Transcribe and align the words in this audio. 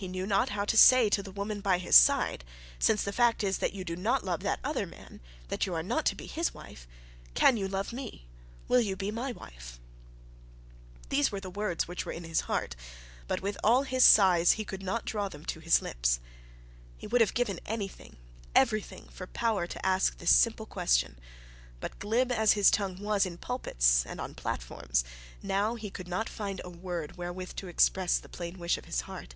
He 0.00 0.06
knew 0.06 0.28
not 0.28 0.50
how 0.50 0.64
to 0.64 0.76
say 0.76 1.08
to 1.08 1.24
the 1.24 1.32
woman 1.32 1.60
at 1.66 1.80
his 1.80 1.96
side, 1.96 2.44
'Since 2.78 3.02
the 3.02 3.10
fact 3.12 3.42
is 3.42 3.58
that 3.58 3.72
you 3.72 3.82
do 3.82 3.96
not 3.96 4.22
love 4.24 4.44
that 4.44 4.60
other 4.62 4.86
man, 4.86 5.20
that 5.48 5.66
you 5.66 5.74
are 5.74 5.82
not 5.82 6.06
to 6.06 6.14
be 6.14 6.26
his 6.28 6.54
wife, 6.54 6.86
can 7.34 7.56
you 7.56 7.66
love 7.66 7.92
me, 7.92 8.24
will 8.68 8.78
you 8.80 8.94
be 8.94 9.10
my 9.10 9.32
wife?' 9.32 9.80
These 11.08 11.32
were 11.32 11.40
the 11.40 11.50
words 11.50 11.88
which 11.88 12.06
were 12.06 12.12
in 12.12 12.22
his 12.22 12.42
heart, 12.42 12.76
but 13.26 13.42
with 13.42 13.58
all 13.64 13.82
his 13.82 14.04
sighs 14.04 14.52
he 14.52 14.64
could 14.64 14.84
not 14.84 15.04
draw 15.04 15.28
them 15.28 15.44
to 15.46 15.58
his 15.58 15.82
lips. 15.82 16.20
He 16.96 17.08
would 17.08 17.20
have 17.20 17.34
given 17.34 17.58
anything, 17.66 18.18
everything 18.54 19.08
for 19.08 19.26
power 19.26 19.66
to 19.66 19.84
ask 19.84 20.18
this 20.18 20.30
simple 20.30 20.66
question; 20.66 21.18
but 21.80 21.98
glib 21.98 22.30
as 22.30 22.50
was 22.50 22.52
his 22.52 22.70
tongue 22.70 23.04
in 23.26 23.36
pulpits 23.36 24.06
and 24.06 24.20
on 24.20 24.36
platforms, 24.36 25.02
now 25.42 25.74
he 25.74 25.90
could 25.90 26.06
not 26.06 26.28
find 26.28 26.60
a 26.62 26.70
word 26.70 27.16
wherewith 27.16 27.56
to 27.56 27.66
express 27.66 28.18
the 28.20 28.28
plain 28.28 28.60
wish 28.60 28.78
of 28.78 28.84
his 28.84 29.00
heart. 29.00 29.34